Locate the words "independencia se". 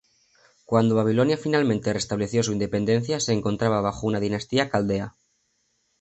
2.53-3.33